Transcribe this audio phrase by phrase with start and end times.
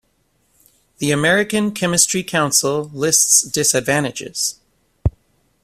[0.97, 4.59] The American Chemistry Council lists disadvantages.